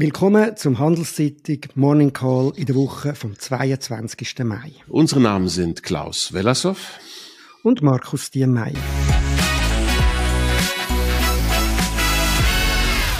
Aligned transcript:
Willkommen 0.00 0.56
zum 0.56 0.78
Handelszeitung 0.78 1.58
Morning 1.74 2.12
Call 2.12 2.52
in 2.54 2.66
der 2.66 2.76
Woche 2.76 3.16
vom 3.16 3.36
22. 3.36 4.44
Mai. 4.44 4.70
Unsere 4.86 5.20
Namen 5.20 5.48
sind 5.48 5.82
Klaus 5.82 6.32
Wellershoff 6.32 7.00
und 7.64 7.82
Markus 7.82 8.30
Diemeyer. 8.30 8.76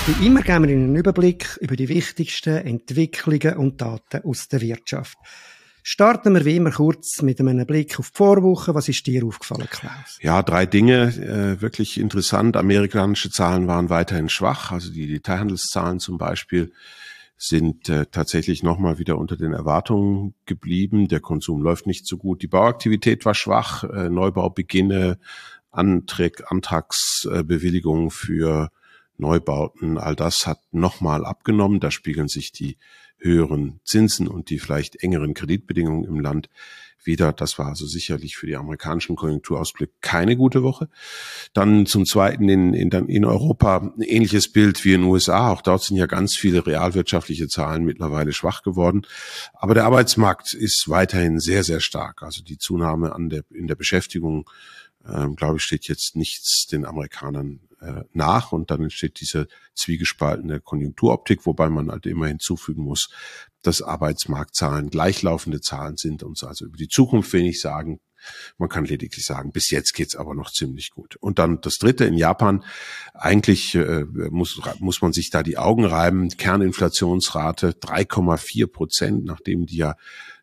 Wie 0.06 0.24
immer 0.24 0.42
geben 0.42 0.68
wir 0.68 0.70
Ihnen 0.70 0.84
einen 0.84 0.94
Überblick 0.94 1.58
über 1.60 1.74
die 1.74 1.88
wichtigsten 1.88 2.58
Entwicklungen 2.58 3.56
und 3.56 3.80
Daten 3.80 4.22
aus 4.22 4.46
der 4.46 4.60
Wirtschaft. 4.60 5.18
Starten 5.90 6.34
wir 6.34 6.44
wie 6.44 6.56
immer 6.56 6.70
kurz 6.70 7.22
mit 7.22 7.40
einem 7.40 7.64
Blick 7.64 7.98
auf 7.98 8.10
die 8.10 8.18
Vorwoche. 8.18 8.74
Was 8.74 8.90
ist 8.90 9.06
dir 9.06 9.24
aufgefallen, 9.24 9.66
Klaus? 9.70 10.18
Ja, 10.20 10.42
drei 10.42 10.66
Dinge, 10.66 11.04
äh, 11.16 11.62
wirklich 11.62 11.98
interessant. 11.98 12.58
Amerikanische 12.58 13.30
Zahlen 13.30 13.68
waren 13.68 13.88
weiterhin 13.88 14.28
schwach, 14.28 14.70
also 14.70 14.92
die 14.92 15.06
Detailhandelszahlen 15.06 15.98
zum 15.98 16.18
Beispiel 16.18 16.74
sind 17.38 17.88
äh, 17.88 18.04
tatsächlich 18.04 18.62
nochmal 18.62 18.98
wieder 18.98 19.16
unter 19.16 19.38
den 19.38 19.54
Erwartungen 19.54 20.34
geblieben. 20.44 21.08
Der 21.08 21.20
Konsum 21.20 21.62
läuft 21.62 21.86
nicht 21.86 22.06
so 22.06 22.18
gut. 22.18 22.42
Die 22.42 22.48
Bauaktivität 22.48 23.24
war 23.24 23.34
schwach. 23.34 23.84
Äh, 23.84 24.10
Neubaubeginne, 24.10 25.18
Antrag, 25.70 26.52
Antragsbewilligungen 26.52 28.10
für 28.10 28.68
Neubauten, 29.16 29.96
all 29.96 30.14
das 30.14 30.46
hat 30.46 30.58
nochmal 30.70 31.24
abgenommen. 31.24 31.80
Da 31.80 31.90
spiegeln 31.90 32.28
sich 32.28 32.52
die 32.52 32.76
höheren 33.18 33.80
Zinsen 33.84 34.28
und 34.28 34.50
die 34.50 34.58
vielleicht 34.58 35.02
engeren 35.02 35.34
Kreditbedingungen 35.34 36.04
im 36.04 36.20
Land 36.20 36.48
wieder. 37.04 37.32
Das 37.32 37.58
war 37.58 37.66
also 37.66 37.86
sicherlich 37.86 38.36
für 38.36 38.46
die 38.46 38.56
amerikanischen 38.56 39.16
Konjunkturausblick 39.16 39.90
keine 40.00 40.36
gute 40.36 40.62
Woche. 40.62 40.88
Dann 41.54 41.86
zum 41.86 42.04
Zweiten 42.04 42.48
in, 42.48 42.74
in, 42.74 42.90
in 42.90 43.24
Europa 43.24 43.78
ein 43.78 44.02
ähnliches 44.02 44.52
Bild 44.52 44.84
wie 44.84 44.94
in 44.94 45.02
den 45.02 45.10
USA. 45.10 45.50
Auch 45.50 45.62
dort 45.62 45.82
sind 45.82 45.96
ja 45.96 46.06
ganz 46.06 46.36
viele 46.36 46.66
realwirtschaftliche 46.66 47.48
Zahlen 47.48 47.84
mittlerweile 47.84 48.32
schwach 48.32 48.62
geworden. 48.62 49.06
Aber 49.54 49.74
der 49.74 49.84
Arbeitsmarkt 49.84 50.54
ist 50.54 50.84
weiterhin 50.88 51.40
sehr, 51.40 51.64
sehr 51.64 51.80
stark. 51.80 52.22
Also 52.22 52.42
die 52.42 52.58
Zunahme 52.58 53.14
an 53.14 53.28
der, 53.28 53.42
in 53.50 53.66
der 53.66 53.76
Beschäftigung, 53.76 54.48
ähm, 55.06 55.36
glaube 55.36 55.56
ich, 55.56 55.62
steht 55.62 55.88
jetzt 55.88 56.16
nichts 56.16 56.66
den 56.66 56.84
Amerikanern 56.84 57.60
äh, 57.80 58.02
nach 58.12 58.52
und 58.52 58.70
dann 58.70 58.82
entsteht 58.82 59.20
diese 59.20 59.48
zwiegespaltene 59.74 60.60
Konjunkturoptik, 60.60 61.46
wobei 61.46 61.68
man 61.70 61.90
halt 61.90 62.06
immer 62.06 62.26
hinzufügen 62.26 62.82
muss, 62.82 63.10
dass 63.62 63.82
Arbeitsmarktzahlen 63.82 64.90
gleichlaufende 64.90 65.60
Zahlen 65.60 65.96
sind 65.96 66.22
und 66.22 66.42
also 66.42 66.64
über 66.66 66.76
die 66.76 66.88
Zukunft 66.88 67.32
wenig 67.32 67.60
sagen. 67.60 68.00
Man 68.56 68.68
kann 68.68 68.84
lediglich 68.84 69.24
sagen, 69.24 69.52
bis 69.52 69.70
jetzt 69.70 69.92
geht's 69.94 70.16
aber 70.16 70.34
noch 70.34 70.50
ziemlich 70.50 70.90
gut. 70.90 71.16
Und 71.20 71.38
dann 71.38 71.60
das 71.60 71.78
Dritte 71.78 72.04
in 72.04 72.14
Japan. 72.14 72.64
Eigentlich 73.14 73.76
äh, 73.76 74.04
muss, 74.30 74.60
muss 74.80 75.00
man 75.00 75.12
sich 75.12 75.30
da 75.30 75.44
die 75.44 75.56
Augen 75.56 75.84
reiben. 75.84 76.28
Kerninflationsrate 76.28 77.70
3,4 77.70 78.66
Prozent, 78.66 79.24
nachdem 79.24 79.66
die 79.66 79.76
ja 79.76 79.94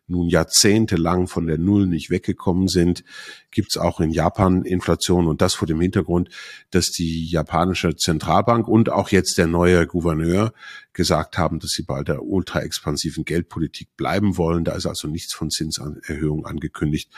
nun 0.08 0.28
jahrzehntelang 0.28 1.26
von 1.26 1.46
der 1.46 1.58
Null 1.58 1.86
nicht 1.86 2.10
weggekommen 2.10 2.68
sind, 2.68 3.04
gibt 3.50 3.70
es 3.70 3.76
auch 3.76 4.00
in 4.00 4.10
Japan 4.10 4.62
Inflation 4.62 5.26
und 5.26 5.42
das 5.42 5.54
vor 5.54 5.66
dem 5.66 5.80
Hintergrund, 5.80 6.30
dass 6.70 6.86
die 6.86 7.26
japanische 7.28 7.96
Zentralbank 7.96 8.68
und 8.68 8.90
auch 8.90 9.08
jetzt 9.10 9.38
der 9.38 9.46
neue 9.46 9.86
Gouverneur 9.86 10.52
gesagt 10.92 11.38
haben, 11.38 11.58
dass 11.58 11.70
sie 11.70 11.82
bei 11.82 12.02
der 12.02 12.22
ultra 12.22 12.60
expansiven 12.60 13.24
Geldpolitik 13.24 13.96
bleiben 13.96 14.36
wollen. 14.36 14.64
Da 14.64 14.72
ist 14.72 14.86
also 14.86 15.08
nichts 15.08 15.34
von 15.34 15.50
Zinserhöhung 15.50 16.46
angekündigt. 16.46 17.10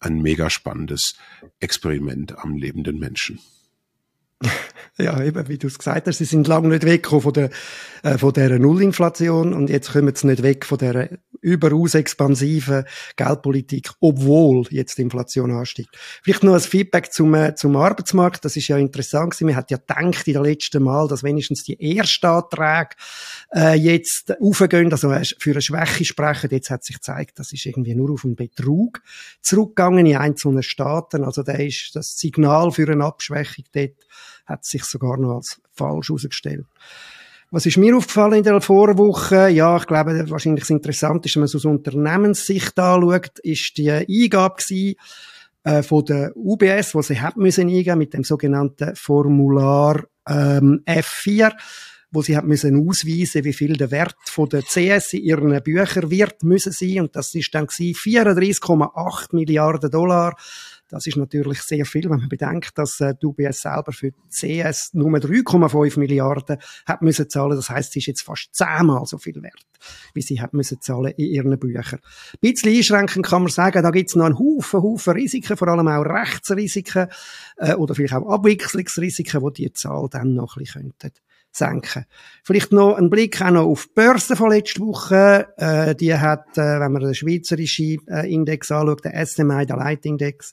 Ein 0.00 0.20
mega 0.20 0.50
spannendes 0.50 1.14
Experiment 1.60 2.38
am 2.38 2.56
lebenden 2.56 2.98
Menschen. 2.98 3.38
Ja, 4.98 5.22
eben, 5.22 5.48
wie 5.48 5.56
du 5.56 5.68
es 5.68 5.78
gesagt 5.78 6.06
hast, 6.06 6.18
sie 6.18 6.26
sind 6.26 6.46
lange 6.46 6.68
nicht 6.68 6.84
weggekommen 6.84 7.22
von 7.22 7.32
der, 7.32 7.50
äh, 8.02 8.18
von 8.18 8.34
dieser 8.34 8.58
Nullinflation 8.58 9.54
und 9.54 9.70
jetzt 9.70 9.92
kommen 9.92 10.14
sie 10.14 10.26
nicht 10.26 10.42
weg 10.42 10.66
von 10.66 10.76
der 10.76 11.18
überaus 11.40 11.94
expansiven 11.94 12.84
Geldpolitik, 13.16 13.90
obwohl 14.00 14.66
jetzt 14.70 14.98
die 14.98 15.02
Inflation 15.02 15.50
ansteigt. 15.50 15.88
Vielleicht 16.22 16.44
noch 16.44 16.54
ein 16.54 16.60
Feedback 16.60 17.10
zum, 17.10 17.34
äh, 17.34 17.54
zum 17.54 17.74
Arbeitsmarkt. 17.74 18.44
Das 18.44 18.56
ist 18.56 18.68
ja 18.68 18.76
interessant 18.76 19.32
gewesen. 19.32 19.46
Man 19.46 19.56
hat 19.56 19.70
ja 19.70 19.78
gedacht 19.78 20.28
in 20.28 20.34
den 20.34 20.44
letzten 20.44 20.82
Mal, 20.82 21.08
dass 21.08 21.24
wenigstens 21.24 21.64
die 21.64 21.82
Erstanträge 21.96 22.90
äh, 23.54 23.74
jetzt 23.74 24.40
aufgehen, 24.40 24.92
also 24.92 25.08
für 25.38 25.50
eine 25.52 25.62
Schwäche 25.62 26.04
sprechen. 26.04 26.50
Jetzt 26.50 26.70
hat 26.70 26.84
sich 26.84 26.96
gezeigt, 26.96 27.38
das 27.38 27.52
ist 27.52 27.64
irgendwie 27.64 27.94
nur 27.94 28.12
auf 28.12 28.24
einen 28.24 28.36
Betrug 28.36 29.00
zurückgegangen 29.40 30.04
in 30.06 30.16
einzelnen 30.16 30.62
Staaten. 30.62 31.24
Also 31.24 31.42
da 31.42 31.52
ist 31.52 31.92
das 31.94 32.16
Signal 32.18 32.70
für 32.70 32.88
eine 32.88 33.04
Abschwächung 33.04 33.64
dort 33.72 33.96
hat 34.46 34.64
sich 34.64 34.84
sogar 34.84 35.16
noch 35.18 35.36
als 35.36 35.60
falsch 35.72 36.08
herausgestellt. 36.08 36.66
Was 37.50 37.66
ist 37.66 37.76
mir 37.76 37.94
aufgefallen 37.96 38.38
in 38.38 38.44
der 38.44 38.62
Vorwoche? 38.62 39.48
Ja, 39.50 39.76
ich 39.76 39.86
glaube, 39.86 40.30
wahrscheinlich 40.30 40.62
das 40.62 40.70
Interessanteste, 40.70 41.36
wenn 41.36 41.42
man 41.42 41.48
so 41.48 41.58
aus 41.58 41.64
Unternehmenssicht 41.66 42.78
anschaut, 42.78 43.38
ist 43.40 43.76
die 43.76 43.90
Eingabe 43.90 44.56
gewesen, 44.56 44.96
äh, 45.64 45.82
von 45.82 46.04
der 46.04 46.36
UBS, 46.36 46.94
wo 46.94 47.02
sie 47.02 47.20
hat 47.20 47.36
müssen 47.36 47.68
eingeben 47.68 47.98
mit 47.98 48.14
dem 48.14 48.24
sogenannten 48.24 48.96
Formular 48.96 50.02
ähm, 50.28 50.82
F4 50.86 51.52
wo 52.12 52.22
sie 52.22 52.36
hat 52.36 52.44
müssen 52.44 52.88
ausweisen, 52.88 53.44
wie 53.44 53.52
viel 53.52 53.76
der 53.76 53.90
Wert 53.90 54.16
von 54.26 54.48
der 54.48 54.62
CS 54.62 55.14
in 55.14 55.22
ihren 55.22 55.62
Büchern 55.62 56.10
wird 56.10 56.42
müssen 56.42 56.72
sein 56.72 57.00
und 57.00 57.16
das 57.16 57.34
ist 57.34 57.54
dann 57.54 57.66
34,8 57.66 59.34
Milliarden 59.34 59.90
Dollar. 59.90 60.36
Das 60.92 61.06
ist 61.06 61.16
natürlich 61.16 61.62
sehr 61.62 61.86
viel, 61.86 62.04
wenn 62.10 62.18
man 62.18 62.28
bedenkt, 62.28 62.76
dass 62.76 63.00
äh, 63.00 63.14
die 63.14 63.24
UBS 63.24 63.62
selber 63.62 63.92
für 63.92 64.12
CS 64.28 64.90
nur 64.92 65.08
3,5 65.08 65.98
Milliarden 65.98 66.58
hat 66.84 67.00
müssen 67.00 67.30
zahlen. 67.30 67.56
Das 67.56 67.70
heißt, 67.70 67.92
sie 67.92 68.00
ist 68.00 68.06
jetzt 68.08 68.20
fast 68.20 68.54
zehnmal 68.54 69.06
so 69.06 69.16
viel 69.16 69.42
wert, 69.42 69.64
wie 70.12 70.20
sie 70.20 70.42
hat 70.42 70.52
müssen 70.52 70.82
zahlen 70.82 71.14
in 71.16 71.32
ihren 71.32 71.58
Büchern. 71.58 72.00
Ein 72.34 72.38
bisschen 72.42 72.76
einschränkend 72.76 73.24
kann 73.24 73.44
man 73.44 73.50
sagen, 73.50 73.82
da 73.82 73.90
gibt 73.90 74.10
es 74.10 74.16
noch 74.16 74.26
einen 74.26 74.38
Haufen, 74.38 74.82
Haufen 74.82 75.14
Risiken, 75.14 75.56
vor 75.56 75.68
allem 75.68 75.88
auch 75.88 76.02
Rechtsrisiken 76.02 77.06
äh, 77.56 77.72
oder 77.72 77.94
vielleicht 77.94 78.12
auch 78.12 78.28
Abwicklungsrisiken, 78.28 79.40
wo 79.40 79.48
die 79.48 79.72
Zahl 79.72 80.08
dann 80.10 80.34
noch 80.34 80.58
ein 80.58 80.64
bisschen 80.64 80.82
könnten 80.98 81.12
senken. 81.52 82.06
Vielleicht 82.42 82.72
noch 82.72 82.96
ein 82.96 83.10
Blick 83.10 83.40
auch 83.42 83.50
noch 83.50 83.66
auf 83.66 83.86
die 83.86 83.92
Börse 83.94 84.36
von 84.36 84.50
letzter 84.50 84.80
Woche. 84.80 85.48
Äh, 85.56 85.94
die 85.94 86.14
hat, 86.14 86.56
äh, 86.56 86.80
wenn 86.80 86.92
man 86.92 87.02
den 87.02 87.14
schweizerischen 87.14 88.06
äh, 88.08 88.32
Index 88.32 88.72
anschaut, 88.72 89.04
der 89.04 89.26
SMI, 89.26 89.66
der 89.66 89.76
Leitindex, 89.76 90.52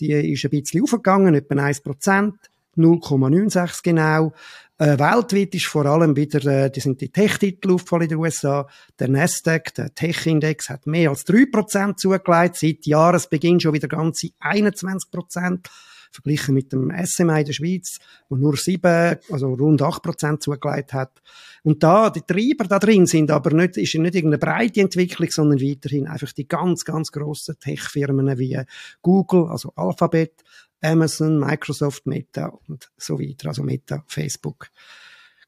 die 0.00 0.12
ist 0.12 0.44
ein 0.44 0.50
bisschen 0.50 0.82
aufgegangen, 0.82 1.34
etwa 1.34 1.54
1%, 1.54 2.32
0,96 2.76 3.80
genau. 3.82 4.32
Äh, 4.78 4.98
weltweit 4.98 5.54
ist 5.54 5.66
vor 5.66 5.86
allem 5.86 6.16
wieder, 6.16 6.44
äh, 6.46 6.70
die 6.70 6.80
sind 6.80 7.00
die 7.00 7.10
Tech-Titel 7.10 7.72
aufgefallen 7.72 8.02
in 8.02 8.08
den 8.08 8.18
USA. 8.18 8.66
Der 8.98 9.08
Nasdaq, 9.08 9.74
der 9.74 9.94
Tech-Index, 9.94 10.70
hat 10.70 10.86
mehr 10.86 11.10
als 11.10 11.24
3% 11.26 11.96
zugelegt. 11.96 12.56
Seit 12.56 12.86
Jahresbeginn 12.86 13.60
schon 13.60 13.74
wieder 13.74 13.86
ganze 13.86 14.30
21% 14.40 15.66
verglichen 16.12 16.54
mit 16.54 16.72
dem 16.72 16.92
SMI 17.04 17.40
in 17.40 17.46
der 17.46 17.52
Schweiz, 17.52 17.98
wo 18.28 18.36
nur 18.36 18.56
sieben, 18.56 19.16
also 19.30 19.52
rund 19.54 19.82
acht 19.82 20.02
Prozent 20.02 20.42
zugelegt 20.42 20.92
hat. 20.92 21.22
Und 21.62 21.82
da, 21.82 22.10
die 22.10 22.22
Treiber 22.22 22.64
da 22.64 22.78
drin 22.78 23.06
sind 23.06 23.30
aber 23.30 23.52
nicht, 23.52 23.76
ist 23.76 23.94
nicht 23.94 24.14
irgendeine 24.14 24.38
breite 24.38 24.80
Entwicklung, 24.80 25.30
sondern 25.30 25.60
weiterhin 25.60 26.06
einfach 26.06 26.32
die 26.32 26.46
ganz, 26.48 26.84
ganz 26.84 27.12
grossen 27.12 27.58
Tech-Firmen 27.58 28.38
wie 28.38 28.60
Google, 29.00 29.46
also 29.48 29.72
Alphabet, 29.76 30.42
Amazon, 30.82 31.38
Microsoft, 31.38 32.06
Meta 32.06 32.52
und 32.68 32.90
so 32.96 33.18
weiter, 33.18 33.48
also 33.48 33.62
Meta, 33.62 34.04
Facebook. 34.06 34.68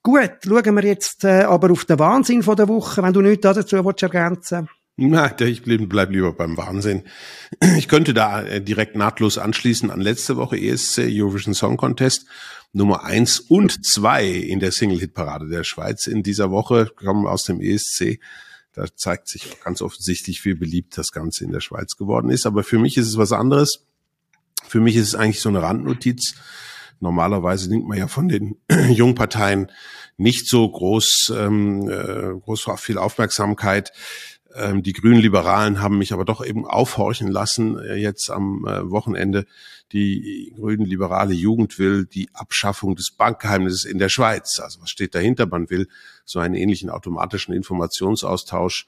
Gut, 0.03 0.33
schauen 0.45 0.75
wir 0.75 0.85
jetzt 0.85 1.25
äh, 1.25 1.45
aber 1.45 1.71
auf 1.71 1.87
den 1.87 1.99
Wahnsinn 1.99 2.43
von 2.43 2.57
der 2.57 2.69
Woche, 2.69 3.03
wenn 3.03 3.13
du 3.13 3.23
nichts 3.23 3.43
dazu 3.43 3.77
ergänzen 3.77 4.69
willst. 4.69 4.84
Na, 4.97 5.37
ich 5.41 5.63
bleib 5.63 6.11
lieber 6.11 6.33
beim 6.33 6.57
Wahnsinn. 6.57 7.03
Ich 7.77 7.89
könnte 7.89 8.15
da 8.15 8.43
äh, 8.43 8.61
direkt 8.61 8.97
nahtlos 8.97 9.39
anschließen 9.39 9.91
an 9.91 10.01
letzte 10.01 10.37
Woche 10.37 10.57
ESC, 10.57 10.99
Eurovision 11.09 11.55
Song 11.55 11.77
Contest. 11.77 12.27
Nummer 12.73 13.05
eins 13.05 13.39
und 13.39 13.87
zwei 13.87 14.27
in 14.27 14.59
der 14.59 14.73
Single-Hit-Parade 14.73 15.49
der 15.49 15.65
Schweiz 15.65 16.07
in 16.07 16.23
dieser 16.23 16.51
Woche 16.51 16.87
kommen 16.87 17.27
aus 17.27 17.45
dem 17.45 17.61
ESC. 17.61 18.21
Da 18.73 18.87
zeigt 18.95 19.29
sich 19.29 19.61
ganz 19.63 19.83
offensichtlich, 19.83 20.45
wie 20.45 20.55
beliebt 20.55 20.99
das 20.99 21.13
Ganze 21.13 21.45
in 21.45 21.53
der 21.53 21.61
Schweiz 21.61 21.97
geworden 21.97 22.31
ist. 22.31 22.47
Aber 22.47 22.65
für 22.65 22.79
mich 22.79 22.97
ist 22.97 23.07
es 23.07 23.17
was 23.17 23.33
anderes. 23.33 23.85
Für 24.67 24.81
mich 24.81 24.97
ist 24.97 25.09
es 25.09 25.15
eigentlich 25.15 25.41
so 25.41 25.49
eine 25.49 25.63
Randnotiz. 25.63 26.35
Normalerweise 27.01 27.69
denkt 27.69 27.87
man 27.87 27.99
ja 27.99 28.09
von 28.09 28.29
den 28.29 28.57
Jungparteien 28.91 29.71
nicht 30.17 30.49
so 30.49 30.69
groß, 30.69 31.33
ähm, 31.37 31.89
äh, 31.89 32.41
groß 32.41 32.67
viel 32.79 32.99
Aufmerksamkeit. 32.99 33.93
Ähm, 34.55 34.83
die 34.83 34.93
grünen 34.93 35.21
Liberalen 35.21 35.83
haben 35.83 35.99
mich 35.99 36.13
aber 36.13 36.25
doch 36.25 36.45
eben 36.45 36.67
aufhorchen 36.67 37.29
lassen 37.29 37.79
äh, 37.79 37.97
jetzt 37.97 38.31
am 38.31 38.65
äh, 38.67 38.89
Wochenende. 38.91 39.47
Die 39.93 40.53
grünen 40.57 40.87
liberale 40.87 41.35
Jugend 41.35 41.79
will 41.79 42.07
die 42.07 42.29
Abschaffung 42.33 42.95
des 42.95 43.11
Bankgeheimnisses 43.11 43.85
in 43.85 43.99
der 43.99 44.09
Schweiz. 44.09 44.61
Also 44.63 44.81
was 44.81 44.91
steht 44.91 45.15
dahinter? 45.15 45.47
Man 45.47 45.71
will 45.71 45.89
so 46.25 46.39
einen 46.39 46.55
ähnlichen 46.55 46.89
automatischen 46.89 47.53
Informationsaustausch 47.53 48.87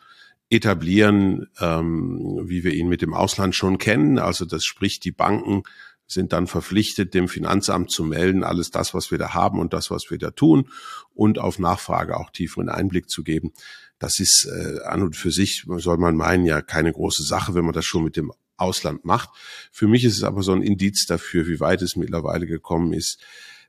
etablieren, 0.51 1.49
ähm, 1.61 2.43
wie 2.45 2.63
wir 2.63 2.73
ihn 2.73 2.89
mit 2.89 3.03
dem 3.03 3.15
Ausland 3.15 3.55
schon 3.57 3.79
kennen. 3.79 4.19
Also 4.19 4.45
das 4.45 4.65
spricht 4.65 5.05
die 5.05 5.13
Banken 5.13 5.65
sind 6.07 6.33
dann 6.33 6.47
verpflichtet, 6.47 7.15
dem 7.15 7.29
Finanzamt 7.29 7.91
zu 7.91 8.05
melden, 8.05 8.45
alles 8.45 8.71
das, 8.71 8.95
was 8.95 9.11
wir 9.11 9.19
da 9.19 9.35
haben 9.35 9.59
und 9.59 9.73
das, 9.73 9.91
was 9.91 10.11
wir 10.11 10.19
da 10.19 10.31
tun 10.31 10.69
und 11.15 11.39
auf 11.39 11.59
Nachfrage 11.59 12.17
auch 12.17 12.31
tieferen 12.31 12.69
Einblick 12.69 13.11
zu 13.11 13.25
geben. 13.25 13.53
Das 13.99 14.19
ist 14.19 14.47
äh, 14.47 14.83
an 14.85 15.03
und 15.03 15.17
für 15.17 15.31
sich, 15.31 15.65
soll 15.79 15.99
man 15.99 16.17
meinen, 16.17 16.45
ja 16.45 16.63
keine 16.63 16.93
große 16.93 17.23
Sache, 17.23 17.55
wenn 17.55 17.65
man 17.65 17.75
das 17.75 17.85
schon 17.85 18.05
mit 18.05 18.17
dem 18.17 18.33
Ausland 18.57 19.05
macht. 19.05 19.31
Für 19.73 19.87
mich 19.87 20.05
ist 20.05 20.17
es 20.17 20.25
aber 20.25 20.43
so 20.43 20.53
ein 20.53 20.63
Indiz 20.63 21.07
dafür, 21.07 21.47
wie 21.47 21.61
weit 21.61 21.83
es 21.83 21.97
mittlerweile 21.97 22.47
gekommen 22.47 22.93
ist 22.93 23.21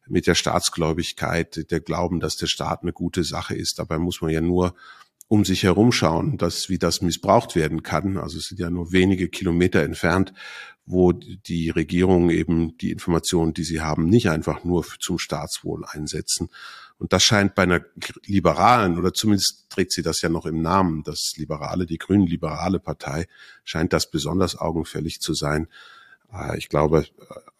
mit 0.07 0.27
der 0.27 0.35
Staatsgläubigkeit, 0.35 1.69
der 1.69 1.79
Glauben, 1.79 2.19
dass 2.19 2.37
der 2.37 2.47
Staat 2.47 2.81
eine 2.81 2.93
gute 2.93 3.23
Sache 3.23 3.55
ist. 3.55 3.79
Dabei 3.79 3.97
muss 3.97 4.21
man 4.21 4.31
ja 4.31 4.41
nur 4.41 4.75
um 5.27 5.43
sich 5.43 5.63
herum 5.63 5.91
schauen, 5.91 6.37
dass, 6.37 6.69
wie 6.69 6.77
das 6.77 7.01
missbraucht 7.01 7.55
werden 7.55 7.83
kann. 7.83 8.17
Also 8.17 8.37
es 8.37 8.45
sind 8.45 8.59
ja 8.59 8.69
nur 8.69 8.93
wenige 8.93 9.27
Kilometer 9.27 9.83
entfernt, 9.83 10.33
wo 10.85 11.11
die 11.11 11.69
Regierungen 11.69 12.29
eben 12.29 12.77
die 12.77 12.91
Informationen, 12.91 13.53
die 13.53 13.65
sie 13.65 13.81
haben, 13.81 14.07
nicht 14.07 14.29
einfach 14.29 14.63
nur 14.63 14.85
zum 14.99 15.19
Staatswohl 15.19 15.83
einsetzen. 15.85 16.47
Und 16.99 17.13
das 17.13 17.23
scheint 17.23 17.53
bei 17.53 17.63
einer 17.63 17.81
liberalen, 18.25 18.97
oder 18.97 19.13
zumindest 19.13 19.69
trägt 19.69 19.91
sie 19.91 20.01
das 20.01 20.21
ja 20.21 20.29
noch 20.29 20.45
im 20.45 20.61
Namen, 20.61 21.03
das 21.03 21.33
Liberale, 21.37 21.85
die 21.85 21.97
Grünen-Liberale 21.99 22.79
Partei, 22.79 23.27
scheint 23.63 23.93
das 23.93 24.09
besonders 24.09 24.57
augenfällig 24.57 25.21
zu 25.21 25.33
sein. 25.33 25.67
Äh, 26.33 26.57
ich 26.57 26.69
glaube, 26.69 27.05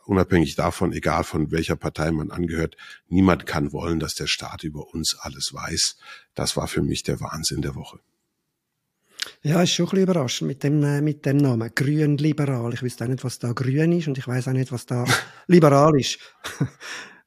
unabhängig 0.05 0.55
davon, 0.55 0.91
egal 0.91 1.23
von 1.23 1.51
welcher 1.51 1.75
Partei 1.75 2.11
man 2.11 2.31
angehört, 2.31 2.77
niemand 3.09 3.45
kann 3.45 3.73
wollen, 3.73 3.99
dass 3.99 4.15
der 4.15 4.27
Staat 4.27 4.63
über 4.63 4.93
uns 4.93 5.15
alles 5.19 5.53
weiß. 5.53 5.97
Das 6.33 6.57
war 6.57 6.67
für 6.67 6.81
mich 6.81 7.03
der 7.03 7.19
Wahnsinn 7.19 7.61
der 7.61 7.75
Woche. 7.75 7.99
Ja, 9.43 9.61
ist 9.61 9.73
schon 9.73 9.85
ein 9.85 9.89
bisschen 9.89 10.03
überraschend 10.03 10.47
mit 10.47 10.63
dem, 10.63 10.83
äh, 10.83 11.01
mit 11.01 11.25
dem 11.25 11.37
Namen. 11.37 11.69
Grün-Liberal. 11.73 12.73
Ich 12.73 12.83
weiß 12.83 13.01
auch 13.01 13.07
nicht, 13.07 13.23
was 13.23 13.39
da 13.39 13.51
grün 13.51 13.91
ist 13.91 14.07
und 14.07 14.17
ich 14.17 14.27
weiß 14.27 14.47
auch 14.47 14.53
nicht, 14.53 14.71
was 14.71 14.85
da 14.85 15.05
liberal 15.47 15.99
ist. 15.99 16.19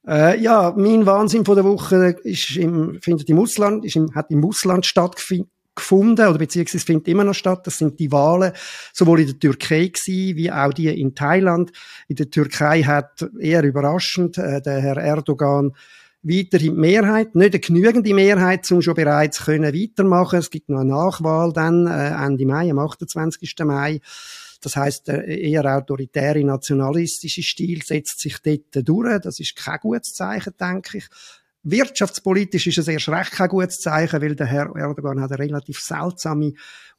Äh, 0.07 0.39
ja, 0.39 0.73
mein 0.75 1.05
Wahnsinn 1.05 1.45
von 1.45 1.55
der 1.55 1.65
Woche 1.65 2.15
ist 2.23 2.55
im, 2.55 2.99
findet 3.01 3.29
im 3.29 3.39
Ausland, 3.39 3.85
ist 3.85 3.95
im, 3.95 4.13
hat 4.15 4.31
im 4.31 4.43
Ausland 4.45 4.85
stattgefunden 4.85 5.49
gefunden 5.73 6.27
oder 6.27 6.37
beziehungsweise 6.37 6.85
findet 6.85 7.07
immer 7.07 7.23
noch 7.23 7.33
statt. 7.33 7.65
Das 7.65 7.77
sind 7.77 7.99
die 7.99 8.11
Wahlen 8.11 8.51
sowohl 8.93 9.21
in 9.21 9.27
der 9.27 9.39
Türkei 9.39 9.87
gewesen, 9.87 10.35
wie 10.35 10.51
auch 10.51 10.73
die 10.73 10.87
in 10.87 11.15
Thailand. 11.15 11.71
In 12.07 12.17
der 12.17 12.29
Türkei 12.29 12.83
hat 12.83 13.25
eher 13.39 13.63
überraschend 13.63 14.37
äh, 14.37 14.61
der 14.61 14.81
Herr 14.81 14.97
Erdogan 14.97 15.71
weiterhin 16.23 16.75
die 16.75 16.79
Mehrheit, 16.79 17.35
nicht 17.35 17.53
eine 17.53 17.59
genügende 17.59 18.13
Mehrheit, 18.13 18.71
um 18.71 18.81
schon 18.81 18.93
bereits 18.93 19.45
können 19.45 19.73
weitermachen. 19.73 20.39
Es 20.39 20.51
gibt 20.51 20.69
noch 20.69 20.81
eine 20.81 20.91
Nachwahl 20.91 21.51
dann 21.51 21.87
äh, 21.87 22.09
Ende 22.09 22.45
Mai, 22.45 22.69
am 22.69 22.79
28. 22.79 23.55
Mai. 23.63 24.01
Das 24.61 24.75
heißt, 24.75 25.07
der 25.07 25.27
eher 25.27 25.65
autoritäre 25.65 26.43
nationalistische 26.43 27.43
Stil 27.43 27.81
setzt 27.83 28.19
sich 28.19 28.37
dort 28.39 28.87
durch. 28.87 29.19
Das 29.19 29.39
ist 29.39 29.55
kein 29.55 29.79
gutes 29.79 30.13
Zeichen, 30.13 30.53
denke 30.59 30.99
ich. 30.99 31.07
Wirtschaftspolitisch 31.63 32.67
ist 32.67 32.79
es 32.79 32.87
erst 32.87 33.09
recht 33.09 33.31
kein 33.33 33.49
gutes 33.49 33.79
Zeichen, 33.79 34.19
weil 34.19 34.35
der 34.35 34.47
Herr 34.47 34.75
Erdogan 34.75 35.21
hat 35.21 35.31
eine 35.31 35.39
relativ 35.39 35.79
seltsame 35.79 36.53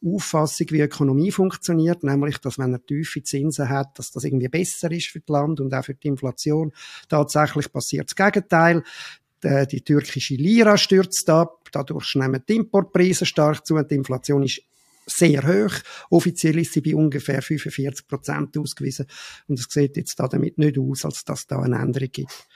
Auffassung, 0.05 0.69
wie 0.71 0.81
Ökonomie 0.81 1.33
funktioniert, 1.33 2.05
nämlich, 2.05 2.39
dass 2.39 2.59
wenn 2.59 2.73
er 2.73 2.85
tiefe 2.85 3.25
Zinsen 3.25 3.69
hat, 3.69 3.99
dass 3.99 4.13
das 4.13 4.23
irgendwie 4.23 4.49
besser 4.49 4.91
ist 4.93 5.09
für 5.09 5.19
das 5.19 5.29
Land 5.29 5.61
und 5.61 5.75
auch 5.75 5.85
für 5.85 5.95
die 5.95 6.09
Inflation. 6.09 6.73
Tatsächlich 7.09 7.73
passiert 7.73 8.11
das 8.11 8.15
Gegenteil. 8.15 8.85
Die, 9.45 9.81
türkische 9.81 10.37
Lira 10.37 10.79
stürzt 10.79 11.29
ab, 11.29 11.69
dadurch 11.73 12.15
nehmen 12.15 12.45
die 12.49 12.55
Importpreise 12.55 13.27
stark 13.27 13.67
zu 13.67 13.75
und 13.75 13.91
die 13.91 13.97
Inflation 13.97 14.45
ist 14.45 14.63
sehr 15.07 15.43
hoch. 15.47 15.75
Offiziell 16.11 16.59
ist 16.59 16.73
sie 16.73 16.81
bei 16.81 16.95
ungefähr 16.95 17.43
45 17.43 18.07
Prozent 18.07 18.57
ausgewiesen. 18.57 19.07
Und 19.49 19.59
es 19.59 19.67
sieht 19.69 19.97
jetzt 19.97 20.19
da 20.19 20.29
damit 20.29 20.59
nicht 20.59 20.79
aus, 20.79 21.05
als 21.05 21.25
dass 21.25 21.47
da 21.47 21.61
eine 21.61 21.79
Änderung 21.79 22.09
gibt. 22.13 22.47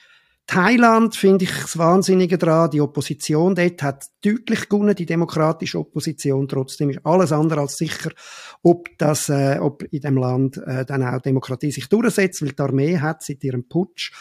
Thailand 0.47 1.17
finde 1.17 1.45
ich 1.45 1.51
das 1.51 1.77
Wahnsinnige 1.77 2.39
dran. 2.39 2.71
Die 2.71 2.81
Opposition 2.81 3.57
dort 3.57 3.83
hat 3.83 4.07
deutlich 4.25 4.69
gewonnen, 4.69 4.95
die 4.95 5.05
demokratische 5.05 5.81
Opposition. 5.81 6.47
Trotzdem 6.47 6.91
ist 6.91 7.05
alles 7.05 7.33
andere 7.33 7.63
als 7.63 7.77
sicher, 7.77 8.13
ob 8.63 8.89
das, 8.97 9.29
äh, 9.29 9.59
ob 9.61 9.83
in 9.91 10.03
dem 10.03 10.17
Land 10.17 10.59
äh, 10.59 10.85
dann 10.85 11.03
auch 11.03 11.21
Demokratie 11.21 11.73
sich 11.73 11.89
durchsetzt, 11.89 12.43
weil 12.43 12.53
die 12.53 12.63
Armee 12.63 12.99
hat 12.99 13.25
seit 13.25 13.43
ihrem 13.43 13.69
Putsch 13.69 14.13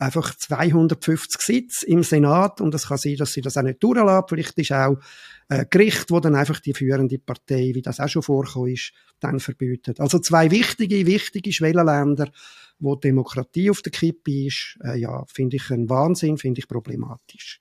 einfach 0.00 0.34
250 0.34 1.40
Sitze 1.40 1.86
im 1.86 2.02
Senat 2.02 2.60
und 2.60 2.74
es 2.74 2.88
kann 2.88 2.98
sein, 2.98 3.16
dass 3.16 3.32
sie 3.32 3.42
das 3.42 3.56
auch 3.56 3.62
nicht 3.62 3.82
durchlassen. 3.82 4.26
Vielleicht 4.28 4.58
ist 4.58 4.72
auch 4.72 4.96
äh, 5.48 5.66
Gericht, 5.68 6.10
wo 6.10 6.20
dann 6.20 6.34
einfach 6.34 6.60
die 6.60 6.74
führende 6.74 7.18
Partei, 7.18 7.72
wie 7.74 7.82
das 7.82 8.00
auch 8.00 8.08
schon 8.08 8.22
vorgekommen 8.22 8.72
ist, 8.72 8.92
dann 9.20 9.40
verbietet. 9.40 10.00
Also 10.00 10.18
zwei 10.18 10.50
wichtige, 10.50 11.06
wichtige 11.06 11.52
Schwellenländer, 11.52 12.30
wo 12.78 12.96
Demokratie 12.96 13.70
auf 13.70 13.82
der 13.82 13.92
Kippe 13.92 14.46
ist, 14.46 14.78
äh, 14.82 14.98
ja, 14.98 15.24
finde 15.26 15.56
ich 15.56 15.70
ein 15.70 15.88
Wahnsinn, 15.90 16.38
finde 16.38 16.60
ich 16.60 16.68
problematisch. 16.68 17.60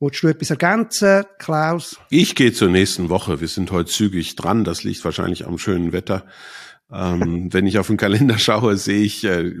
Wolltest 0.00 0.22
du 0.22 0.28
etwas 0.28 0.50
ergänzen, 0.50 1.24
Klaus? 1.38 1.98
Ich 2.10 2.34
gehe 2.34 2.52
zur 2.52 2.68
nächsten 2.68 3.08
Woche. 3.08 3.40
Wir 3.40 3.48
sind 3.48 3.70
heute 3.70 3.90
zügig 3.90 4.36
dran. 4.36 4.64
Das 4.64 4.82
liegt 4.82 5.02
wahrscheinlich 5.04 5.46
am 5.46 5.56
schönen 5.56 5.92
Wetter. 5.92 6.26
Ähm, 6.92 7.48
wenn 7.52 7.66
ich 7.66 7.78
auf 7.78 7.86
den 7.88 7.96
Kalender 7.96 8.38
schaue, 8.38 8.76
sehe 8.76 9.02
ich 9.02 9.24
äh, 9.24 9.52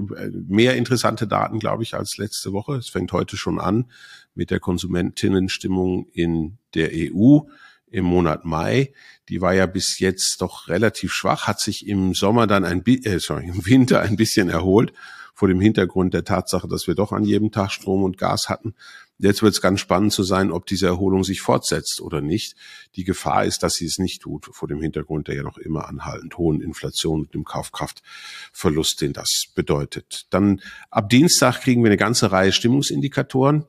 mehr 0.46 0.76
interessante 0.76 1.26
Daten, 1.26 1.58
glaube 1.58 1.82
ich, 1.82 1.94
als 1.94 2.16
letzte 2.16 2.52
Woche. 2.52 2.76
Es 2.76 2.88
fängt 2.88 3.12
heute 3.12 3.36
schon 3.36 3.60
an 3.60 3.86
mit 4.34 4.50
der 4.50 4.60
Konsumentinnenstimmung 4.60 6.06
in 6.12 6.58
der 6.74 6.90
EU 6.92 7.40
im 7.86 8.04
Monat 8.04 8.44
Mai. 8.44 8.92
Die 9.28 9.40
war 9.40 9.54
ja 9.54 9.66
bis 9.66 9.98
jetzt 10.00 10.40
doch 10.40 10.68
relativ 10.68 11.12
schwach, 11.12 11.46
hat 11.46 11.60
sich 11.60 11.86
im 11.86 12.14
Sommer 12.14 12.46
dann 12.46 12.64
ein 12.64 12.84
äh, 12.86 13.20
sorry, 13.20 13.46
im 13.46 13.64
Winter 13.66 14.00
ein 14.00 14.16
bisschen 14.16 14.48
erholt 14.48 14.92
vor 15.34 15.48
dem 15.48 15.60
Hintergrund 15.60 16.14
der 16.14 16.24
Tatsache, 16.24 16.68
dass 16.68 16.86
wir 16.86 16.94
doch 16.94 17.12
an 17.12 17.24
jedem 17.24 17.50
Tag 17.50 17.72
Strom 17.72 18.04
und 18.04 18.16
Gas 18.16 18.48
hatten. 18.48 18.74
Jetzt 19.18 19.42
wird 19.42 19.52
es 19.52 19.60
ganz 19.60 19.80
spannend 19.80 20.12
zu 20.12 20.22
sein, 20.22 20.50
ob 20.50 20.66
diese 20.66 20.86
Erholung 20.86 21.24
sich 21.24 21.40
fortsetzt 21.40 22.00
oder 22.00 22.20
nicht. 22.20 22.56
Die 22.96 23.04
Gefahr 23.04 23.44
ist, 23.44 23.62
dass 23.62 23.74
sie 23.74 23.84
es 23.84 23.98
nicht 23.98 24.22
tut, 24.22 24.48
vor 24.52 24.68
dem 24.68 24.80
Hintergrund 24.80 25.28
der 25.28 25.36
ja 25.36 25.42
noch 25.42 25.58
immer 25.58 25.88
anhaltend 25.88 26.36
hohen 26.36 26.60
Inflation 26.60 27.20
und 27.20 27.34
dem 27.34 27.44
Kaufkraftverlust, 27.44 29.00
den 29.00 29.12
das 29.12 29.44
bedeutet. 29.54 30.26
Dann 30.30 30.60
ab 30.90 31.08
Dienstag 31.10 31.60
kriegen 31.60 31.84
wir 31.84 31.90
eine 31.90 31.96
ganze 31.96 32.32
Reihe 32.32 32.52
Stimmungsindikatoren 32.52 33.66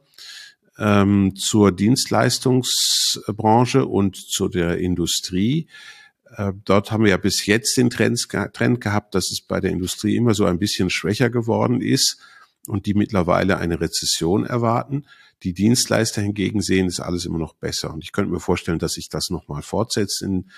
ähm, 0.77 1.35
zur 1.35 1.71
Dienstleistungsbranche 1.71 3.85
und 3.85 4.17
zu 4.17 4.49
der 4.49 4.79
Industrie. 4.79 5.67
Äh, 6.35 6.53
dort 6.63 6.91
haben 6.91 7.03
wir 7.03 7.11
ja 7.11 7.17
bis 7.17 7.45
jetzt 7.45 7.77
den 7.77 7.89
Trend, 7.89 8.27
Trend 8.53 8.81
gehabt, 8.81 9.15
dass 9.15 9.31
es 9.31 9.41
bei 9.41 9.59
der 9.59 9.71
Industrie 9.71 10.15
immer 10.15 10.33
so 10.33 10.45
ein 10.45 10.59
bisschen 10.59 10.89
schwächer 10.89 11.29
geworden 11.29 11.81
ist 11.81 12.19
und 12.67 12.85
die 12.85 12.93
mittlerweile 12.93 13.57
eine 13.57 13.79
Rezession 13.79 14.45
erwarten. 14.45 15.05
Die 15.43 15.53
Dienstleister 15.53 16.21
hingegen 16.21 16.61
sehen 16.61 16.87
es 16.87 16.99
alles 16.99 17.25
immer 17.25 17.37
noch 17.37 17.53
besser. 17.53 17.93
Und 17.93 18.03
ich 18.03 18.11
könnte 18.11 18.31
mir 18.31 18.39
vorstellen, 18.39 18.79
dass 18.79 18.93
sich 18.93 19.09
das 19.09 19.29
nochmal 19.29 19.61
fortsetzt 19.61 20.21
in 20.21 20.49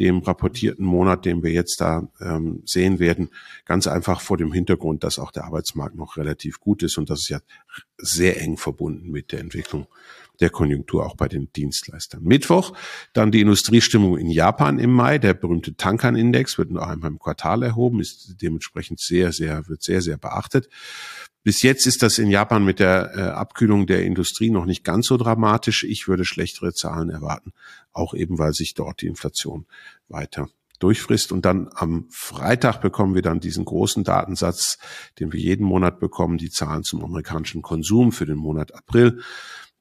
dem 0.00 0.18
rapportierten 0.18 0.84
Monat, 0.84 1.24
den 1.24 1.42
wir 1.42 1.52
jetzt 1.52 1.80
da 1.80 2.08
ähm, 2.20 2.62
sehen 2.64 2.98
werden, 2.98 3.30
ganz 3.64 3.86
einfach 3.86 4.20
vor 4.20 4.36
dem 4.36 4.52
Hintergrund, 4.52 5.04
dass 5.04 5.20
auch 5.20 5.30
der 5.30 5.44
Arbeitsmarkt 5.44 5.94
noch 5.94 6.16
relativ 6.16 6.58
gut 6.58 6.82
ist 6.82 6.98
und 6.98 7.10
das 7.10 7.20
ist 7.20 7.28
ja 7.28 7.40
sehr 7.96 8.40
eng 8.40 8.56
verbunden 8.56 9.10
mit 9.10 9.30
der 9.30 9.38
Entwicklung 9.38 9.86
der 10.44 10.50
Konjunktur 10.50 11.06
auch 11.06 11.16
bei 11.16 11.26
den 11.26 11.50
Dienstleistern. 11.54 12.22
Mittwoch 12.22 12.76
dann 13.14 13.32
die 13.32 13.40
Industriestimmung 13.40 14.18
in 14.18 14.28
Japan 14.28 14.78
im 14.78 14.92
Mai. 14.92 15.16
Der 15.16 15.32
berühmte 15.32 15.74
Tankan-Index 15.74 16.58
wird 16.58 16.70
nur 16.70 16.86
einmal 16.86 17.10
im 17.10 17.18
Quartal 17.18 17.62
erhoben, 17.62 18.00
ist 18.00 18.36
dementsprechend 18.42 19.00
sehr, 19.00 19.32
sehr, 19.32 19.66
wird 19.68 19.82
sehr, 19.82 20.02
sehr 20.02 20.18
beachtet. 20.18 20.68
Bis 21.44 21.62
jetzt 21.62 21.86
ist 21.86 22.02
das 22.02 22.18
in 22.18 22.28
Japan 22.28 22.62
mit 22.62 22.78
der 22.78 23.12
äh, 23.14 23.20
Abkühlung 23.20 23.86
der 23.86 24.04
Industrie 24.04 24.50
noch 24.50 24.66
nicht 24.66 24.84
ganz 24.84 25.06
so 25.06 25.16
dramatisch. 25.16 25.82
Ich 25.84 26.08
würde 26.08 26.26
schlechtere 26.26 26.74
Zahlen 26.74 27.08
erwarten, 27.08 27.52
auch 27.92 28.12
eben 28.12 28.38
weil 28.38 28.52
sich 28.52 28.74
dort 28.74 29.00
die 29.00 29.06
Inflation 29.06 29.64
weiter 30.08 30.48
durchfrisst. 30.78 31.32
Und 31.32 31.46
dann 31.46 31.70
am 31.74 32.06
Freitag 32.10 32.82
bekommen 32.82 33.14
wir 33.14 33.22
dann 33.22 33.40
diesen 33.40 33.64
großen 33.64 34.04
Datensatz, 34.04 34.78
den 35.18 35.32
wir 35.32 35.40
jeden 35.40 35.64
Monat 35.64 36.00
bekommen, 36.00 36.36
die 36.36 36.50
Zahlen 36.50 36.82
zum 36.82 37.02
amerikanischen 37.02 37.62
Konsum 37.62 38.12
für 38.12 38.26
den 38.26 38.36
Monat 38.36 38.74
April. 38.74 39.20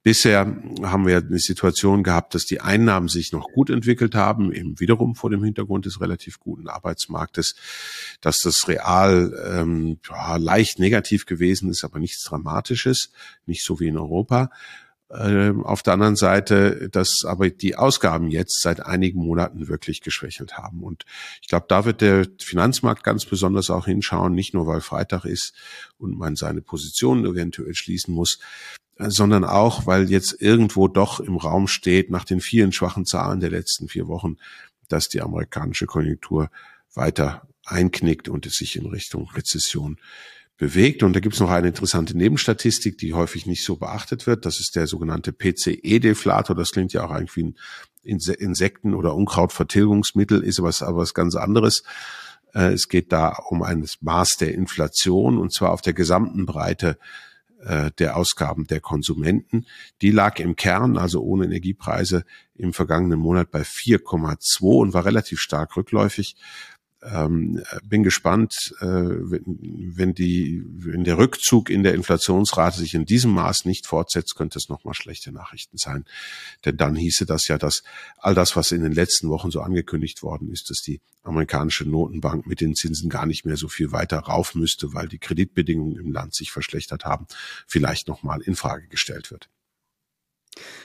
Bisher 0.04 0.40
haben 0.82 1.08
wir 1.08 1.18
eine 1.18 1.40
Situation 1.40 2.04
gehabt, 2.04 2.36
dass 2.36 2.46
die 2.46 2.60
Einnahmen 2.60 3.08
sich 3.08 3.32
noch 3.32 3.48
gut 3.54 3.70
entwickelt 3.70 4.16
haben, 4.16 4.52
eben 4.52 4.78
wiederum 4.82 5.16
vor 5.16 5.30
dem 5.30 5.44
Hintergrund 5.46 5.86
des 5.86 6.02
relativ 6.02 6.42
guten 6.42 6.68
Arbeitsmarktes, 6.68 7.56
dass 8.20 8.40
das 8.40 8.68
real 8.68 9.34
ähm, 9.50 10.00
ja, 10.10 10.36
leicht 10.36 10.78
negativ 10.78 11.26
gewesen 11.26 11.70
ist, 11.70 11.86
aber 11.86 12.00
nichts 12.00 12.22
Dramatisches, 12.26 13.12
nicht 13.46 13.64
so 13.64 13.80
wie 13.80 13.88
in 13.88 13.98
Europa. 13.98 14.50
Ähm, 15.10 15.64
auf 15.64 15.84
der 15.84 15.94
anderen 15.94 16.18
Seite, 16.18 16.90
dass 16.90 17.24
aber 17.24 17.50
die 17.50 17.78
Ausgaben 17.78 18.30
jetzt 18.30 18.62
seit 18.62 18.86
einigen 18.86 19.20
Monaten 19.20 19.70
wirklich 19.70 20.02
geschwächelt 20.02 20.58
haben. 20.58 20.84
Und 20.84 21.06
ich 21.42 21.48
glaube, 21.48 21.68
da 21.70 21.86
wird 21.86 22.02
der 22.02 22.28
Finanzmarkt 22.42 23.04
ganz 23.04 23.24
besonders 23.24 23.70
auch 23.70 23.86
hinschauen, 23.86 24.34
nicht 24.34 24.54
nur 24.54 24.68
weil 24.68 24.82
Freitag 24.82 25.24
ist 25.24 25.54
und 25.98 26.18
man 26.18 26.36
seine 26.36 26.62
Positionen 26.62 27.26
eventuell 27.26 27.76
schließen 27.76 28.14
muss, 28.14 28.40
sondern 28.98 29.44
auch, 29.44 29.86
weil 29.86 30.10
jetzt 30.10 30.42
irgendwo 30.42 30.88
doch 30.88 31.20
im 31.20 31.38
Raum 31.38 31.68
steht, 31.68 32.10
nach 32.10 32.26
den 32.26 32.42
vielen 32.42 32.72
schwachen 32.72 33.06
Zahlen 33.06 33.40
der 33.40 33.50
letzten 33.50 33.88
vier 33.88 34.08
Wochen, 34.08 34.38
dass 34.88 35.10
die 35.10 35.22
amerikanische 35.22 35.86
Konjunktur 35.86 36.50
weiter 36.94 37.48
einknickt 37.66 38.30
und 38.30 38.46
es 38.46 38.54
sich 38.54 38.76
in 38.76 38.86
Richtung 38.86 39.30
Rezession 39.32 39.98
bewegt. 40.58 41.04
Und 41.04 41.14
da 41.14 41.20
gibt 41.20 41.36
es 41.36 41.42
noch 41.42 41.50
eine 41.50 41.68
interessante 41.68 42.16
Nebenstatistik, 42.16 42.98
die 42.98 43.14
häufig 43.14 43.46
nicht 43.46 43.64
so 43.64 43.78
beachtet 43.78 44.28
wird. 44.28 44.46
Das 44.46 44.60
ist 44.60 44.76
der 44.76 44.88
sogenannte 44.88 45.34
PCE-Deflator. 45.34 46.56
Das 46.56 46.72
klingt 46.72 46.94
ja 46.94 47.06
auch 47.06 47.12
eigentlich 47.12 47.36
wie 47.36 47.44
ein 47.44 47.56
Insekten- 48.04 48.94
oder 48.94 49.16
Unkrautvertilgungsmittel, 49.16 50.44
ist 50.44 50.60
aber 50.60 50.68
was, 50.68 50.82
aber 50.84 51.00
was 51.00 51.14
ganz 51.14 51.36
anderes. 51.36 51.84
Äh, 52.54 52.74
es 52.74 52.88
geht 52.90 53.12
da 53.12 53.30
um 53.50 53.64
ein 53.64 53.86
Maß 54.02 54.38
der 54.40 54.54
Inflation 54.54 55.38
und 55.38 55.54
zwar 55.54 55.72
auf 55.72 55.82
der 55.82 55.94
gesamten 55.94 56.46
Breite 56.46 56.98
äh, 57.66 57.92
der 57.98 58.18
Ausgaben 58.18 58.68
der 58.68 58.80
Konsumenten. 58.80 59.66
Die 60.02 60.12
lag 60.12 60.40
im 60.40 60.56
Kern, 60.56 60.98
also 60.98 61.22
ohne 61.22 61.46
Energiepreise, 61.46 62.26
im 62.56 62.74
vergangenen 62.74 63.20
Monat 63.20 63.52
bei 63.52 63.62
4,2 63.62 64.80
und 64.80 64.94
war 64.94 65.06
relativ 65.06 65.40
stark 65.40 65.76
rückläufig 65.76 66.36
ähm, 67.12 67.64
bin 67.84 68.04
gespannt, 68.04 68.74
äh, 68.80 68.86
wenn, 68.86 69.44
wenn, 69.96 70.14
die, 70.14 70.64
wenn 70.66 71.04
der 71.04 71.18
Rückzug 71.18 71.70
in 71.70 71.84
der 71.84 71.94
Inflationsrate 71.94 72.80
sich 72.80 72.94
in 72.94 73.06
diesem 73.06 73.32
Maß 73.32 73.66
nicht 73.66 73.88
fortsetzt, 73.88 74.36
könnte 74.36 74.58
es 74.58 74.70
nochmal 74.70 74.94
schlechte 74.94 75.32
Nachrichten 75.32 75.78
sein. 75.78 76.06
Denn 76.66 76.78
dann 76.78 76.96
hieße 76.96 77.26
das 77.26 77.48
ja, 77.48 77.58
dass 77.58 77.84
all 78.18 78.36
das, 78.36 78.56
was 78.56 78.72
in 78.72 78.84
den 78.84 78.94
letzten 78.94 79.30
Wochen 79.30 79.52
so 79.52 79.62
angekündigt 79.62 80.24
worden 80.24 80.52
ist, 80.52 80.70
dass 80.70 80.82
die 80.82 81.02
amerikanische 81.24 81.86
Notenbank 81.86 82.48
mit 82.48 82.62
den 82.62 82.76
Zinsen 82.76 83.10
gar 83.10 83.26
nicht 83.26 83.46
mehr 83.46 83.58
so 83.58 83.68
viel 83.68 83.92
weiter 83.92 84.20
rauf 84.20 84.56
müsste, 84.56 84.94
weil 84.94 85.08
die 85.08 85.20
Kreditbedingungen 85.20 85.98
im 85.98 86.12
Land 86.12 86.36
sich 86.36 86.52
verschlechtert 86.52 87.06
haben, 87.06 87.28
vielleicht 87.68 88.08
nochmal 88.08 88.42
in 88.42 88.56
Frage 88.56 88.88
gestellt 88.88 89.32
wird. 89.32 89.50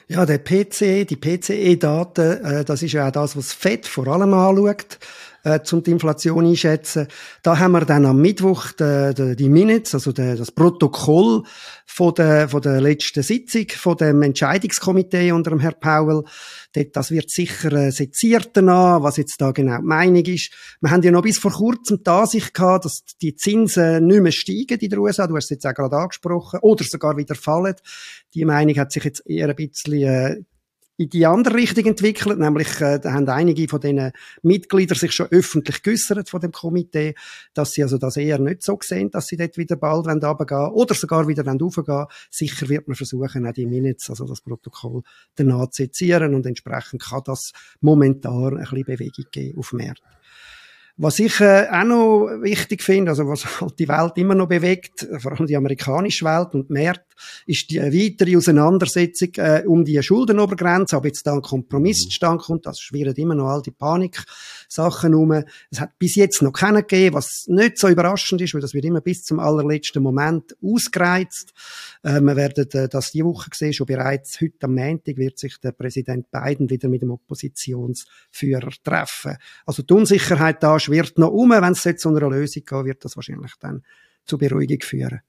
Ja, 0.06 0.24
der 0.24 0.38
PCE, 0.38 1.04
die 1.04 1.16
PCE-Daten, 1.16 2.44
äh, 2.44 2.64
das 2.64 2.82
ist 2.82 2.92
ja 2.92 3.08
auch 3.08 3.12
das, 3.12 3.36
was 3.36 3.52
FED 3.52 3.86
vor 3.86 4.06
allem 4.06 4.32
anschaut 4.32 4.98
äh, 5.44 5.60
zum 5.62 5.82
die 5.82 5.90
Inflation 5.90 6.46
einschätzen. 6.46 7.08
Da 7.42 7.58
haben 7.58 7.72
wir 7.72 7.84
dann 7.84 8.06
am 8.06 8.20
Mittwoch 8.20 8.72
die, 8.72 9.14
die, 9.16 9.36
die 9.36 9.48
Minutes, 9.48 9.94
also 9.94 10.12
die, 10.12 10.36
das 10.36 10.52
Protokoll 10.52 11.42
von 11.86 12.14
der, 12.14 12.48
von 12.48 12.60
der 12.60 12.80
letzten 12.80 13.22
Sitzung 13.22 13.66
von 13.70 13.96
dem 13.96 14.22
Entscheidungskomitee 14.22 15.32
unter 15.32 15.50
dem 15.50 15.60
Herrn 15.60 15.80
Powell. 15.80 16.24
Dort, 16.72 16.96
das 16.96 17.10
wird 17.10 17.30
sicher 17.30 17.72
äh, 17.72 17.90
seziert 17.90 18.50
danach, 18.54 19.02
was 19.02 19.16
jetzt 19.16 19.40
da 19.40 19.52
genau 19.52 19.78
die 19.78 19.84
Meinung 19.84 20.24
ist. 20.24 20.52
Wir 20.80 20.90
haben 20.90 21.02
ja 21.02 21.10
noch 21.10 21.22
bis 21.22 21.38
vor 21.38 21.52
kurzem 21.52 22.02
die 22.04 22.10
Ansicht 22.10 22.54
gehabt, 22.54 22.84
dass 22.84 23.04
die 23.20 23.34
Zinsen 23.34 24.06
nicht 24.06 24.22
mehr 24.22 24.32
steigen 24.32 24.78
in 24.78 24.90
der 24.90 24.98
USA. 24.98 25.26
Du 25.26 25.36
hast 25.36 25.44
es 25.44 25.50
jetzt 25.50 25.66
auch 25.66 25.74
gerade 25.74 25.96
angesprochen. 25.96 26.60
Oder 26.62 26.84
sogar 26.84 27.16
wieder 27.16 27.34
fallen. 27.34 27.74
Die 28.34 28.44
Meinung 28.44 28.76
hat 28.76 28.92
sich 28.92 29.04
jetzt 29.04 29.26
eher 29.26 29.48
ein 29.48 29.56
bisschen 29.56 30.02
äh, 30.02 30.36
in 30.98 31.08
die 31.10 31.24
andere 31.26 31.54
Richtung 31.54 31.86
entwickelt, 31.86 32.40
nämlich 32.40 32.80
äh, 32.80 32.98
da 32.98 33.12
haben 33.12 33.28
einige 33.28 33.68
von 33.68 33.80
diesen 33.80 34.10
Mitgliedern 34.42 34.98
sich 34.98 35.12
schon 35.12 35.28
öffentlich 35.30 35.84
geäussert 35.84 36.28
von 36.28 36.40
dem 36.40 36.50
Komitee, 36.50 37.14
dass 37.54 37.72
sie 37.72 37.84
also 37.84 37.98
das 37.98 38.16
eher 38.16 38.40
nicht 38.40 38.64
so 38.64 38.76
sehen, 38.82 39.08
dass 39.12 39.28
sie 39.28 39.36
dort 39.36 39.56
wieder 39.56 39.76
bald 39.76 40.08
runtergehen 40.08 40.72
oder 40.72 40.94
sogar 40.94 41.28
wieder 41.28 41.46
raufgehen 41.46 42.06
Sicher 42.30 42.68
wird 42.68 42.88
man 42.88 42.96
versuchen, 42.96 43.46
auch 43.46 43.52
die 43.52 43.66
Minutes, 43.66 44.10
also 44.10 44.26
das 44.26 44.40
Protokoll, 44.40 45.02
danach 45.36 45.70
zu 45.70 45.84
sezieren. 45.84 46.34
Und 46.34 46.46
entsprechend 46.46 47.00
kann 47.00 47.22
das 47.24 47.52
momentan 47.80 48.58
ein 48.58 48.64
bisschen 48.64 48.84
Bewegung 48.84 49.26
geben 49.30 49.58
auf 49.58 49.72
Märkte. 49.72 50.02
Was 50.96 51.20
ich 51.20 51.38
äh, 51.40 51.68
auch 51.70 51.84
noch 51.84 52.26
wichtig 52.42 52.82
finde, 52.82 53.12
also 53.12 53.28
was 53.28 53.60
halt 53.60 53.78
die 53.78 53.86
Welt 53.86 54.14
immer 54.16 54.34
noch 54.34 54.48
bewegt, 54.48 55.06
vor 55.18 55.30
allem 55.30 55.46
die 55.46 55.56
amerikanische 55.56 56.24
Welt 56.24 56.54
und 56.54 56.70
Märkte, 56.70 57.07
ist 57.46 57.70
die 57.70 57.78
weitere 57.78 58.36
Auseinandersetzung 58.36 59.30
äh, 59.36 59.64
um 59.66 59.84
die 59.84 60.02
Schuldenobergrenze, 60.02 60.96
ob 60.96 61.04
jetzt 61.04 61.26
da 61.26 61.34
ein 61.34 61.42
Kompromiss 61.42 62.04
mhm. 62.04 62.10
zustande 62.10 62.44
kommt, 62.44 62.66
das 62.66 62.80
schwirren 62.80 63.14
immer 63.14 63.34
noch 63.34 63.48
all 63.48 63.62
die 63.62 63.70
Paniksachen 63.70 65.14
um. 65.14 65.44
Es 65.70 65.80
hat 65.80 65.98
bis 65.98 66.14
jetzt 66.14 66.42
noch 66.42 66.52
keinen 66.52 66.82
gegeben, 66.82 67.16
was 67.16 67.46
nicht 67.46 67.78
so 67.78 67.88
überraschend 67.88 68.40
ist, 68.40 68.54
weil 68.54 68.60
das 68.60 68.74
wird 68.74 68.84
immer 68.84 69.00
bis 69.00 69.24
zum 69.24 69.40
allerletzten 69.40 70.02
Moment 70.02 70.56
ausgereizt. 70.62 71.52
Äh, 72.02 72.20
wir 72.20 72.36
werden 72.36 72.68
äh, 72.72 72.88
das 72.88 73.12
die 73.12 73.24
Woche 73.24 73.50
sehen, 73.54 73.72
schon 73.72 73.86
bereits 73.86 74.40
heute 74.40 74.64
am 74.64 74.74
Montag 74.74 75.16
wird 75.16 75.38
sich 75.38 75.58
der 75.60 75.72
Präsident 75.72 76.30
Biden 76.30 76.70
wieder 76.70 76.88
mit 76.88 77.02
dem 77.02 77.10
Oppositionsführer 77.10 78.72
treffen. 78.82 79.36
Also 79.66 79.82
die 79.82 79.94
Unsicherheit 79.94 80.62
da 80.62 80.78
schwirrt 80.78 81.18
noch 81.18 81.30
um, 81.30 81.50
wenn 81.50 81.72
es 81.72 81.84
jetzt 81.84 82.02
zu 82.02 82.08
einer 82.08 82.28
Lösung 82.28 82.62
geht, 82.64 82.84
wird 82.84 83.04
das 83.04 83.16
wahrscheinlich 83.16 83.52
dann 83.60 83.82
zu 84.24 84.38
Beruhigung 84.38 84.80
führen. 84.82 85.20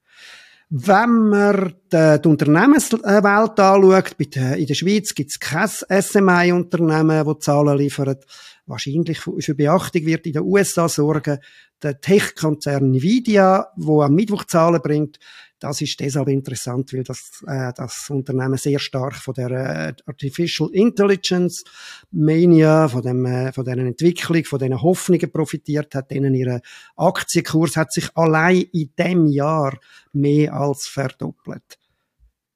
Wenn 0.72 1.30
man 1.30 1.74
die, 1.92 2.22
die 2.22 2.28
Unternehmenswelt 2.28 3.04
anschaut, 3.04 4.16
in 4.20 4.68
der 4.68 4.74
Schweiz 4.76 5.16
gibt 5.16 5.32
es 5.32 5.40
kein 5.40 5.68
SMI-Unternehmen, 5.68 7.26
das 7.26 7.40
Zahlen 7.40 7.76
liefert. 7.76 8.24
Wahrscheinlich 8.68 9.20
für 9.20 9.56
Beachtung 9.56 10.06
wird 10.06 10.28
in 10.28 10.34
den 10.34 10.44
USA 10.44 10.88
sorgen 10.88 11.40
der 11.82 12.00
Tech-Konzern 12.02 12.94
Nvidia, 12.94 13.68
wo 13.76 14.02
am 14.02 14.14
Mittwoch 14.14 14.46
Zahlen 14.46 14.82
bringt. 14.82 15.20
Das 15.60 15.82
ist 15.82 16.00
deshalb 16.00 16.30
interessant, 16.30 16.94
weil 16.94 17.04
das, 17.04 17.44
äh, 17.46 17.74
das 17.76 18.10
Unternehmen 18.10 18.58
sehr 18.58 18.80
stark 18.80 19.16
von 19.16 19.34
der 19.34 19.50
äh, 19.52 19.94
Artificial 20.06 20.70
Intelligence 20.72 21.66
Mania, 22.12 22.88
von 22.88 23.02
dem, 23.02 23.26
äh, 23.26 23.52
von 23.52 23.66
deren 23.66 23.88
Entwicklung, 23.88 24.46
von 24.46 24.60
diesen 24.60 24.82
Hoffnungen 24.82 25.32
profitiert 25.32 25.94
hat. 25.96 26.12
Denen 26.12 26.34
ihre 26.34 26.62
Aktienkurs 26.96 27.76
hat 27.76 27.92
sich 27.92 28.10
allein 28.16 28.68
in 28.72 28.94
dem 28.98 29.28
Jahr 29.28 29.78
mehr 30.14 30.54
als 30.54 30.88
verdoppelt. 30.88 31.78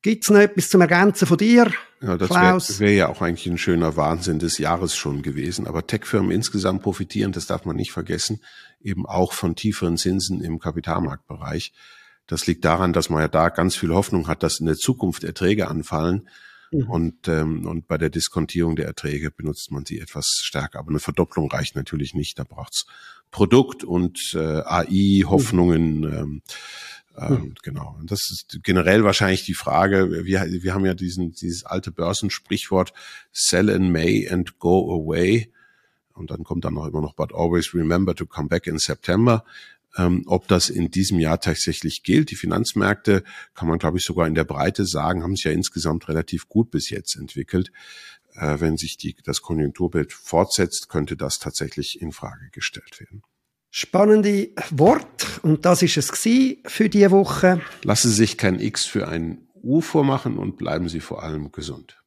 Gibt's 0.02 0.30
noch 0.30 0.40
etwas 0.40 0.70
zum 0.70 0.82
Ergänzen 0.82 1.28
von 1.28 1.38
dir? 1.38 1.72
Ja, 2.04 2.18
das 2.18 2.30
wäre 2.30 2.80
wär 2.80 2.94
ja 2.94 3.10
auch 3.10 3.22
eigentlich 3.22 3.48
ein 3.48 3.58
schöner 3.58 3.96
Wahnsinn 3.96 4.38
des 4.38 4.58
Jahres 4.58 4.94
schon 4.94 5.22
gewesen. 5.22 5.68
Aber 5.68 5.88
Tech-Firmen 5.88 6.32
insgesamt 6.32 6.84
profitieren, 6.84 7.32
das 7.32 7.48
darf 7.48 7.64
man 7.64 7.78
nicht 7.78 7.94
vergessen, 7.94 8.42
eben 8.82 9.06
auch 9.06 9.32
von 9.32 9.56
tieferen 9.56 9.96
Zinsen 9.96 10.42
im 10.42 10.60
Kapitalmarktbereich. 10.60 11.72
Das 12.28 12.46
liegt 12.46 12.66
daran, 12.66 12.92
dass 12.92 13.10
man 13.10 13.22
ja 13.22 13.30
da 13.30 13.48
ganz 13.48 13.78
viel 13.78 13.94
Hoffnung 13.94 14.28
hat, 14.28 14.44
dass 14.44 14.60
in 14.60 14.66
der 14.66 14.76
Zukunft 14.76 15.24
Erträge 15.24 15.70
anfallen. 15.70 16.28
Mhm. 16.72 16.90
Und, 16.90 17.28
ähm, 17.30 17.66
und 17.66 17.88
bei 17.88 17.98
der 17.98 18.10
Diskontierung 18.10 18.76
der 18.76 18.88
Erträge 18.88 19.32
benutzt 19.32 19.72
man 19.72 19.86
sie 19.86 20.00
etwas 20.00 20.28
stärker. 20.42 20.80
Aber 20.80 20.90
eine 20.90 21.00
Verdopplung 21.00 21.50
reicht 21.50 21.78
natürlich 21.78 22.14
nicht. 22.14 22.38
Da 22.38 22.44
braucht's 22.44 22.86
Produkt 23.32 23.86
und 23.86 24.34
äh, 24.34 24.62
AI-Hoffnungen. 24.66 26.00
Mhm. 26.00 26.14
Ähm, 26.14 26.42
ähm, 27.18 27.34
mhm. 27.34 27.54
Genau. 27.62 27.96
Und 28.00 28.12
das 28.12 28.32
ist 28.32 28.60
generell 28.64 29.04
wahrscheinlich 29.04 29.46
die 29.46 29.54
Frage. 29.54 30.26
Wir, 30.26 30.46
wir 30.50 30.74
haben 30.74 30.86
ja 30.86 30.94
diesen, 30.94 31.32
dieses 31.32 31.66
alte 31.66 31.92
Börsensprichwort 31.92 32.94
Sell 33.32 33.70
in 33.70 33.92
May 33.92 34.30
and 34.30 34.60
go 34.60 34.92
away. 34.94 35.52
Und 36.14 36.32
dann 36.32 36.44
kommt 36.44 36.66
dann 36.66 36.76
noch 36.76 36.88
immer 36.88 37.02
noch, 37.02 37.16
but 37.16 37.34
always 37.34 37.74
remember 37.74 38.16
to 38.16 38.26
come 38.26 38.48
back 38.48 38.68
in 38.68 38.78
September 38.78 39.44
ähm, 39.98 40.24
ob 40.26 40.48
das 40.48 40.70
in 40.70 40.90
diesem 40.92 41.20
Jahr 41.20 41.40
tatsächlich 41.40 42.04
gilt. 42.04 42.32
Die 42.32 42.36
Finanzmärkte, 42.36 43.24
kann 43.54 43.68
man 43.68 43.80
glaube 43.80 43.98
ich 43.98 44.04
sogar 44.04 44.28
in 44.28 44.36
der 44.36 44.44
Breite 44.44 44.86
sagen, 44.86 45.24
haben 45.24 45.36
sich 45.36 45.46
ja 45.46 45.52
insgesamt 45.52 46.08
relativ 46.08 46.50
gut 46.50 46.72
bis 46.72 46.90
jetzt 46.90 47.16
entwickelt. 47.16 47.72
Äh, 48.36 48.60
wenn 48.60 48.78
sich 48.78 48.98
die, 48.98 49.16
das 49.24 49.42
Konjunkturbild 49.42 50.12
fortsetzt, 50.12 50.90
könnte 50.90 51.16
das 51.16 51.38
tatsächlich 51.38 52.02
in 52.02 52.12
Frage 52.12 52.50
gestellt 52.52 53.00
werden. 53.00 53.24
Spannende 53.76 54.50
Wort 54.70 55.40
und 55.42 55.66
das 55.66 55.82
ist 55.82 55.98
es 55.98 56.12
für 56.12 56.90
die 56.90 57.10
Woche. 57.10 57.60
Lassen 57.82 58.10
Sie 58.10 58.14
sich 58.14 58.38
kein 58.38 58.60
X 58.60 58.86
für 58.86 59.08
ein 59.08 59.48
U 59.64 59.82
vormachen 59.82 60.38
und 60.38 60.58
bleiben 60.58 60.90
Sie 60.90 61.00
vor 61.00 61.24
allem 61.24 61.52
gesund. 61.52 61.98